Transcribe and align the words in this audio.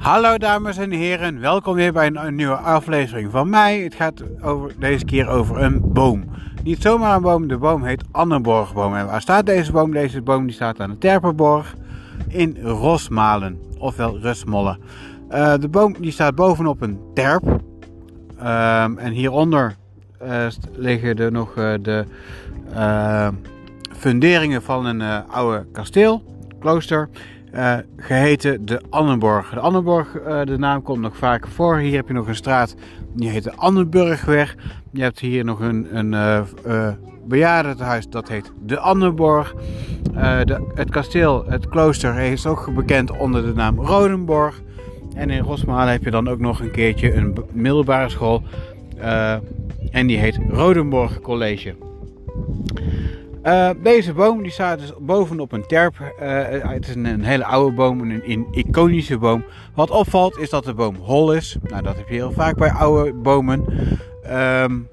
Hallo 0.00 0.38
dames 0.38 0.76
en 0.76 0.90
heren, 0.90 1.40
welkom 1.40 1.74
weer 1.74 1.92
bij 1.92 2.06
een, 2.06 2.34
nieuwe 2.34 2.56
aflevering 2.56 3.30
van 3.30 3.48
mij. 3.48 3.80
Het 3.80 3.94
gaat 3.94 4.22
over, 4.42 4.72
deze 4.78 5.04
keer 5.04 5.28
over 5.28 5.62
een 5.62 5.92
boom. 5.92 6.24
Niet 6.62 6.82
zomaar 6.82 7.16
een 7.16 7.22
boom, 7.22 7.48
de 7.48 7.58
boom 7.58 7.84
heet 7.84 8.04
Annenborgboom. 8.10 8.94
En 8.94 9.06
waar 9.06 9.20
staat 9.20 9.46
deze 9.46 9.72
boom? 9.72 9.92
Deze 9.92 10.22
boom 10.22 10.46
die 10.46 10.54
staat 10.54 10.80
aan 10.80 10.90
de 10.90 10.98
Terpenborg 10.98 11.74
in 12.28 12.56
Rosmalen, 12.62 13.58
ofwel 13.78 14.18
Rusmolle. 14.18 14.78
Uh, 15.30 15.54
de 15.58 15.68
boom 15.68 15.94
die 15.98 16.12
staat 16.12 16.34
bovenop 16.34 16.80
een 16.80 17.00
terp. 17.14 17.60
Uh, 18.42 18.82
en 18.82 19.12
hieronder 19.12 19.76
uh, 20.22 20.46
liggen 20.76 21.16
er 21.16 21.32
nog 21.32 21.56
uh, 21.56 21.74
de 21.82 22.04
funderingen 23.92 24.62
van 24.62 24.86
een 24.86 25.26
oude 25.28 25.66
kasteel, 25.72 26.22
klooster. 26.58 27.08
Uh, 27.54 27.76
geheten 27.96 28.66
de 28.66 28.80
Annenborg. 28.90 29.50
De 29.50 29.60
Annenborg, 29.60 30.14
uh, 30.14 30.44
de 30.44 30.58
naam 30.58 30.82
komt 30.82 31.00
nog 31.00 31.16
vaker 31.16 31.50
voor. 31.50 31.78
Hier 31.78 31.96
heb 31.96 32.08
je 32.08 32.14
nog 32.14 32.28
een 32.28 32.34
straat 32.34 32.74
die 33.14 33.28
heet 33.28 33.44
de 33.44 33.56
Annenburgweg. 33.56 34.56
Je 34.92 35.02
hebt 35.02 35.18
hier 35.18 35.44
nog 35.44 35.60
een, 35.60 35.96
een 35.96 36.12
uh, 36.66 36.88
bejaardentehuis 37.26 38.08
dat 38.08 38.28
heet 38.28 38.52
de 38.66 38.78
Annenborg. 38.78 39.54
De, 40.44 40.70
het 40.74 40.90
kasteel, 40.90 41.44
het 41.46 41.68
klooster, 41.68 42.18
is 42.18 42.46
ook 42.46 42.74
bekend 42.74 43.10
onder 43.10 43.42
de 43.42 43.52
naam 43.54 43.80
Rodenborg. 43.80 44.60
En 45.14 45.30
in 45.30 45.42
Rosmalen 45.42 45.92
heb 45.92 46.04
je 46.04 46.10
dan 46.10 46.28
ook 46.28 46.38
nog 46.38 46.60
een 46.60 46.70
keertje 46.70 47.14
een 47.14 47.34
middelbare 47.52 48.08
school. 48.08 48.42
en 49.90 50.06
die 50.06 50.18
heet 50.18 50.38
Rodenborg 50.48 51.20
College. 51.20 51.74
Uh, 53.44 53.70
deze 53.82 54.12
boom 54.12 54.42
die 54.42 54.50
staat 54.50 54.78
dus 54.78 54.92
bovenop 54.98 55.52
een 55.52 55.66
terp. 55.66 55.94
Uh, 55.98 56.42
het 56.72 56.88
is 56.88 56.94
een, 56.94 57.24
hele 57.24 57.44
oude 57.44 57.74
boom, 57.74 58.00
een, 58.00 58.22
een, 58.30 58.46
iconische 58.50 59.18
boom. 59.18 59.44
Wat 59.74 59.90
opvalt 59.90 60.38
is 60.38 60.50
dat 60.50 60.64
de 60.64 60.74
boom 60.74 60.96
hol 60.96 61.34
is. 61.34 61.56
Nou, 61.62 61.82
dat 61.82 61.96
heb 61.96 62.08
je 62.08 62.14
heel 62.14 62.32
vaak 62.32 62.56
bij 62.56 62.70
oude 62.70 63.12
bomen. 63.12 63.64
Um, 64.30 64.88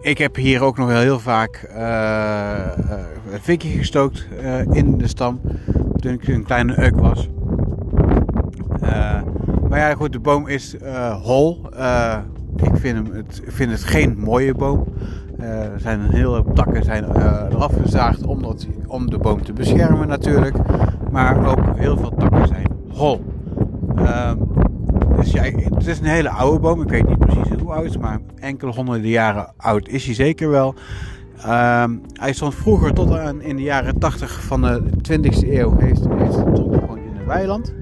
ik 0.00 0.18
heb 0.18 0.36
hier 0.36 0.62
ook 0.62 0.76
nog 0.76 0.86
wel 0.86 1.00
heel 1.00 1.18
vaak 1.18 1.68
uh, 1.76 2.68
een 3.32 3.40
vikje 3.40 3.68
gestookt 3.68 4.28
in 4.70 4.98
de 4.98 5.08
stam. 5.08 5.40
Toen 5.96 6.12
ik 6.12 6.28
een 6.28 6.44
kleine 6.44 6.84
uk 6.86 6.96
was. 6.96 7.28
maar 9.68 9.78
ja, 9.78 9.94
goed, 9.94 10.12
de 10.12 10.20
boom 10.20 10.48
is 10.48 10.76
hol. 11.22 11.60
ik 12.56 12.76
vind, 12.76 12.96
hem, 12.96 13.12
het, 13.12 13.42
vind 13.46 13.70
het 13.70 13.84
geen 13.84 14.18
mooie 14.18 14.54
boom. 14.54 14.84
Uh, 15.40 15.64
er 15.64 15.80
zijn 15.80 16.00
een 16.00 16.12
hele 16.12 16.44
takken 16.54 16.84
zijn, 16.84 17.04
uh, 17.16 17.54
afgezaagd 17.54 18.26
om, 18.26 18.42
dat, 18.42 18.66
om 18.86 19.10
de 19.10 19.18
boom 19.18 19.42
te 19.42 19.52
beschermen 19.52 20.08
natuurlijk. 20.08 20.56
Maar 21.10 21.46
ook 21.46 21.76
heel 21.76 21.96
veel 21.96 22.14
takken 22.18 22.46
zijn 22.46 22.66
hol. 22.88 23.24
Uh, 23.98 24.32
dus 25.16 25.30
ja, 25.32 25.42
het 25.42 25.86
is 25.86 25.98
een 25.98 26.04
hele 26.04 26.30
oude 26.30 26.60
boom. 26.60 26.82
Ik 26.82 26.88
weet 26.88 27.08
niet 27.08 27.18
precies 27.18 27.60
hoe 27.60 27.72
oud, 27.72 27.98
maar 27.98 28.20
enkele 28.34 28.72
honderden 28.72 29.10
jaren 29.10 29.52
oud 29.56 29.88
is 29.88 30.04
hij 30.04 30.14
zeker 30.14 30.50
wel. 30.50 30.74
Ehm, 31.36 31.96
hij 32.12 32.32
stond 32.32 32.54
vroeger 32.54 32.92
tot 32.92 33.18
aan 33.18 33.42
in 33.42 33.56
de 33.56 33.62
jaren 33.62 33.98
80 33.98 34.42
van 34.42 34.62
de 34.62 34.82
20e 35.02 35.52
eeuw 35.52 35.78
heeft, 35.78 36.04
heeft, 36.18 36.32
stond 36.32 36.74
gewoon 36.74 36.98
in 36.98 37.16
een 37.16 37.26
weiland. 37.26 37.74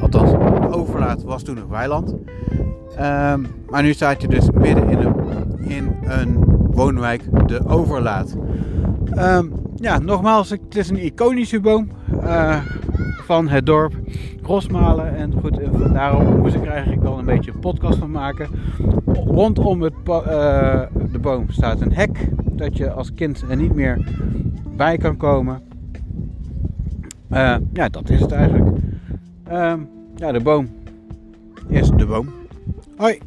Althans, 0.00 0.32
overlaat 0.74 1.22
was 1.22 1.42
toen 1.42 1.56
een 1.56 1.68
weiland. 1.68 2.14
Um, 3.00 3.46
maar 3.68 3.82
nu 3.82 3.92
staat 3.92 4.22
je 4.22 4.28
dus 4.28 4.50
midden 4.50 4.88
in 4.88 4.98
een, 4.98 5.14
in 5.68 5.96
een 6.02 6.51
woonwijk 6.74 7.22
De 7.46 7.66
Overlaat. 7.66 8.36
Um, 9.18 9.52
ja, 9.76 9.98
nogmaals, 9.98 10.50
het 10.50 10.76
is 10.76 10.90
een 10.90 11.04
iconische 11.04 11.60
boom 11.60 11.88
uh, 12.14 12.60
van 13.22 13.48
het 13.48 13.66
dorp 13.66 13.94
Rosmalen. 14.42 15.16
En 15.16 15.32
goed, 15.40 15.58
daarom 15.92 16.38
moest 16.38 16.54
ik 16.54 16.62
er 16.62 16.70
eigenlijk 16.70 17.02
wel 17.02 17.18
een 17.18 17.24
beetje 17.24 17.52
een 17.52 17.58
podcast 17.58 17.98
van 17.98 18.10
maken. 18.10 18.48
Rondom 19.06 19.82
het, 19.82 19.92
uh, 20.08 20.80
de 21.12 21.18
boom 21.20 21.44
staat 21.48 21.80
een 21.80 21.94
hek, 21.94 22.28
dat 22.44 22.76
je 22.76 22.90
als 22.90 23.14
kind 23.14 23.44
er 23.48 23.56
niet 23.56 23.74
meer 23.74 24.08
bij 24.76 24.96
kan 24.96 25.16
komen. 25.16 25.60
Uh, 27.30 27.56
ja, 27.72 27.88
dat 27.88 28.10
is 28.10 28.20
het 28.20 28.32
eigenlijk. 28.32 28.76
Um, 29.52 29.88
ja, 30.14 30.32
de 30.32 30.40
boom 30.40 30.68
is 31.68 31.90
de 31.90 32.06
boom. 32.06 32.28
Hoi! 32.96 33.18